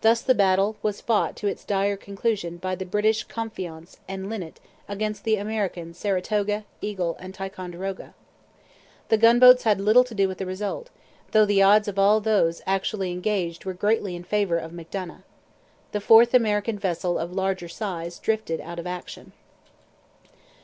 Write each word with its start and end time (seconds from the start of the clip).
Thus 0.00 0.20
the 0.20 0.32
battle 0.32 0.76
was 0.80 1.00
fought 1.00 1.34
to 1.38 1.48
its 1.48 1.64
dire 1.64 1.96
conclusion 1.96 2.56
by 2.58 2.76
the 2.76 2.86
British 2.86 3.24
Confiance 3.24 3.96
and 4.06 4.30
Linnet 4.30 4.60
against 4.88 5.24
the 5.24 5.34
American 5.38 5.92
Saratoga, 5.92 6.64
Eagle, 6.80 7.16
and 7.18 7.34
Ticonderoga. 7.34 8.14
The 9.08 9.16
gunboats 9.18 9.64
had 9.64 9.80
little 9.80 10.04
to 10.04 10.14
do 10.14 10.28
with 10.28 10.38
the 10.38 10.46
result; 10.46 10.90
though 11.32 11.44
the 11.46 11.62
odds 11.64 11.88
of 11.88 11.98
all 11.98 12.20
those 12.20 12.62
actually 12.64 13.10
engaged 13.10 13.64
were 13.64 13.74
greatly 13.74 14.14
in 14.14 14.22
favour 14.22 14.58
of 14.58 14.70
Macdonough. 14.70 15.24
The 15.90 16.00
fourth 16.00 16.32
American 16.32 16.78
vessel 16.78 17.18
of 17.18 17.32
larger 17.32 17.66
size 17.68 18.20
drifted 18.20 18.60
out 18.60 18.78
of 18.78 18.86
action. 18.86 19.32